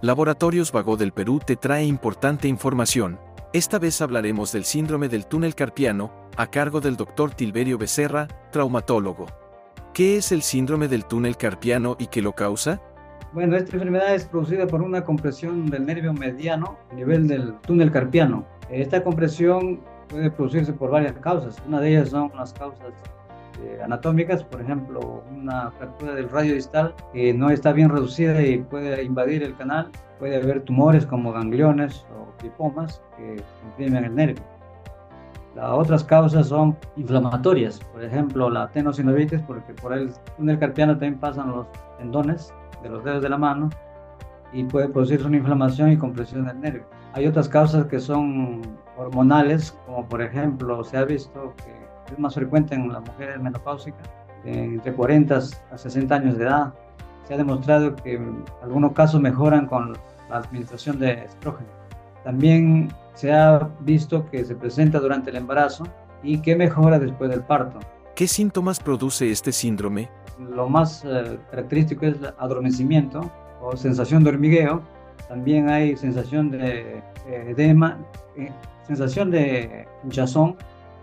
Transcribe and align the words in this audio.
Laboratorios 0.00 0.70
Vago 0.70 0.96
del 0.96 1.10
Perú 1.10 1.40
te 1.44 1.56
trae 1.56 1.84
importante 1.84 2.46
información. 2.46 3.18
Esta 3.52 3.80
vez 3.80 4.00
hablaremos 4.00 4.52
del 4.52 4.62
síndrome 4.62 5.08
del 5.08 5.26
túnel 5.26 5.56
carpiano, 5.56 6.12
a 6.36 6.46
cargo 6.46 6.80
del 6.80 6.96
doctor 6.96 7.32
Tilberio 7.32 7.78
Becerra, 7.78 8.28
traumatólogo. 8.52 9.26
¿Qué 9.92 10.16
es 10.16 10.30
el 10.30 10.42
síndrome 10.42 10.86
del 10.86 11.04
túnel 11.04 11.36
carpiano 11.36 11.96
y 11.98 12.06
qué 12.06 12.22
lo 12.22 12.32
causa? 12.32 12.80
Bueno, 13.32 13.56
esta 13.56 13.72
enfermedad 13.72 14.14
es 14.14 14.24
producida 14.26 14.68
por 14.68 14.82
una 14.82 15.02
compresión 15.02 15.66
del 15.66 15.84
nervio 15.84 16.12
mediano 16.12 16.78
a 16.92 16.94
nivel 16.94 17.26
del 17.26 17.54
túnel 17.62 17.90
carpiano. 17.90 18.46
Esta 18.70 19.02
compresión 19.02 19.80
puede 20.08 20.30
producirse 20.30 20.72
por 20.72 20.92
varias 20.92 21.14
causas. 21.14 21.60
Una 21.66 21.80
de 21.80 21.90
ellas 21.90 22.10
son 22.10 22.30
las 22.36 22.52
causas 22.52 22.92
eh, 23.64 23.80
anatómicas, 23.82 24.44
por 24.44 24.60
ejemplo, 24.60 25.22
una 25.36 25.70
fractura 25.72 26.14
del 26.14 26.28
radio 26.28 26.54
distal 26.54 26.94
que 27.12 27.34
no 27.34 27.50
está 27.50 27.72
bien 27.72 27.88
reducida 27.88 28.40
y 28.42 28.58
puede 28.58 29.02
invadir 29.02 29.42
el 29.42 29.56
canal, 29.56 29.90
puede 30.18 30.36
haber 30.36 30.62
tumores 30.62 31.06
como 31.06 31.32
gangliones 31.32 32.06
o 32.16 32.32
lipomas 32.42 33.02
que 33.16 33.42
comprimen 33.62 34.04
el 34.04 34.14
nervio. 34.14 34.44
Las 35.56 35.70
otras 35.70 36.04
causas 36.04 36.48
son 36.48 36.76
inflamatorias, 36.96 37.80
por 37.92 38.04
ejemplo, 38.04 38.48
la 38.48 38.68
tenosinovitis, 38.68 39.40
porque 39.42 39.74
por 39.74 39.92
el 39.92 40.12
túnel 40.36 40.58
carpiano 40.58 40.92
también 40.92 41.18
pasan 41.18 41.50
los 41.50 41.66
tendones 41.98 42.54
de 42.82 42.90
los 42.90 43.02
dedos 43.02 43.22
de 43.22 43.28
la 43.28 43.38
mano 43.38 43.70
y 44.52 44.64
puede 44.64 44.88
producirse 44.88 45.26
una 45.26 45.38
inflamación 45.38 45.90
y 45.90 45.96
compresión 45.96 46.46
del 46.46 46.60
nervio. 46.60 46.84
Hay 47.12 47.26
otras 47.26 47.48
causas 47.48 47.86
que 47.86 47.98
son 47.98 48.62
hormonales, 48.96 49.72
como 49.86 50.08
por 50.08 50.22
ejemplo 50.22 50.84
se 50.84 50.96
ha 50.96 51.04
visto 51.04 51.54
que 51.56 51.77
es 52.12 52.18
más 52.18 52.34
frecuente 52.34 52.74
en 52.74 52.92
las 52.92 53.02
mujeres 53.02 53.40
menopáusicas, 53.40 54.08
entre 54.44 54.92
40 54.92 55.38
a 55.72 55.78
60 55.78 56.14
años 56.14 56.38
de 56.38 56.44
edad. 56.44 56.72
Se 57.26 57.34
ha 57.34 57.36
demostrado 57.36 57.94
que 57.96 58.14
en 58.14 58.44
algunos 58.62 58.92
casos 58.92 59.20
mejoran 59.20 59.66
con 59.66 59.92
la 60.30 60.38
administración 60.38 60.98
de 60.98 61.24
estrógeno. 61.24 61.68
También 62.24 62.92
se 63.14 63.32
ha 63.32 63.68
visto 63.80 64.24
que 64.30 64.44
se 64.44 64.54
presenta 64.54 65.00
durante 65.00 65.30
el 65.30 65.36
embarazo 65.36 65.84
y 66.22 66.40
que 66.40 66.56
mejora 66.56 66.98
después 66.98 67.30
del 67.30 67.42
parto. 67.42 67.78
¿Qué 68.14 68.26
síntomas 68.26 68.80
produce 68.80 69.30
este 69.30 69.52
síndrome? 69.52 70.10
Lo 70.38 70.68
más 70.68 71.04
eh, 71.04 71.38
característico 71.50 72.06
es 72.06 72.16
el 72.16 72.26
adormecimiento 72.38 73.30
o 73.60 73.76
sensación 73.76 74.24
de 74.24 74.30
hormigueo. 74.30 74.82
También 75.28 75.68
hay 75.68 75.96
sensación 75.96 76.50
de 76.50 77.02
eh, 77.26 77.54
edema, 77.56 77.98
eh, 78.36 78.50
sensación 78.86 79.30
de 79.30 79.86
hinchazón 80.04 80.56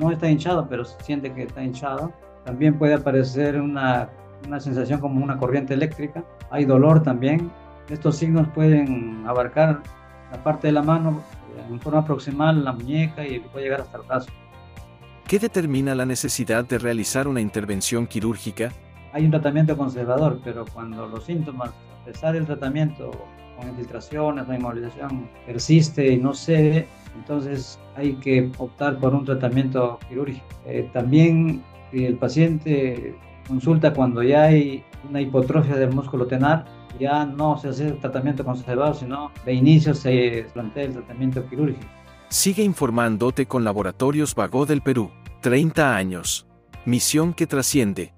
no 0.00 0.10
está 0.10 0.28
hinchado, 0.28 0.66
pero 0.68 0.84
siente 0.84 1.32
que 1.32 1.44
está 1.44 1.62
hinchado. 1.62 2.12
También 2.44 2.78
puede 2.78 2.94
aparecer 2.94 3.60
una, 3.60 4.08
una 4.46 4.58
sensación 4.58 4.98
como 4.98 5.22
una 5.22 5.36
corriente 5.36 5.74
eléctrica. 5.74 6.24
Hay 6.50 6.64
dolor 6.64 7.02
también. 7.02 7.50
Estos 7.88 8.16
signos 8.16 8.48
pueden 8.48 9.24
abarcar 9.26 9.82
la 10.32 10.42
parte 10.42 10.68
de 10.68 10.72
la 10.72 10.82
mano 10.82 11.22
en 11.68 11.80
forma 11.80 12.04
proximal, 12.04 12.64
la 12.64 12.72
muñeca 12.72 13.26
y 13.26 13.40
puede 13.40 13.66
llegar 13.66 13.82
hasta 13.82 13.98
el 13.98 14.04
brazo. 14.04 14.30
¿Qué 15.26 15.38
determina 15.38 15.94
la 15.94 16.06
necesidad 16.06 16.64
de 16.64 16.78
realizar 16.78 17.28
una 17.28 17.40
intervención 17.40 18.06
quirúrgica? 18.06 18.72
Hay 19.12 19.24
un 19.24 19.30
tratamiento 19.30 19.76
conservador, 19.76 20.40
pero 20.42 20.64
cuando 20.72 21.06
los 21.06 21.24
síntomas, 21.24 21.70
a 21.70 22.04
pesar 22.04 22.32
del 22.32 22.46
tratamiento 22.46 23.10
con 23.60 23.68
infiltraciones 23.68 24.48
o 24.48 24.54
inmovilización, 24.54 25.28
persiste 25.46 26.12
y 26.12 26.16
no 26.16 26.34
cede, 26.34 26.88
entonces 27.14 27.78
hay 27.96 28.14
que 28.14 28.50
optar 28.58 28.98
por 28.98 29.14
un 29.14 29.24
tratamiento 29.24 29.98
quirúrgico. 30.08 30.46
Eh, 30.66 30.88
también 30.92 31.62
si 31.90 32.04
el 32.04 32.16
paciente 32.16 33.14
consulta 33.46 33.92
cuando 33.92 34.22
ya 34.22 34.44
hay 34.44 34.84
una 35.08 35.20
hipotrofia 35.20 35.76
del 35.76 35.92
músculo 35.92 36.26
tenar, 36.26 36.64
ya 36.98 37.24
no 37.24 37.58
se 37.58 37.68
hace 37.68 37.92
tratamiento 37.92 38.44
conservador, 38.44 38.94
sino 38.94 39.30
de 39.44 39.54
inicio 39.54 39.94
se 39.94 40.46
plantea 40.52 40.84
el 40.84 40.92
tratamiento 40.92 41.46
quirúrgico. 41.48 41.86
Sigue 42.28 42.62
informándote 42.62 43.46
con 43.46 43.64
Laboratorios 43.64 44.34
Vago 44.34 44.66
del 44.66 44.82
Perú. 44.82 45.10
30 45.40 45.96
años. 45.96 46.46
Misión 46.84 47.32
que 47.32 47.46
trasciende. 47.46 48.12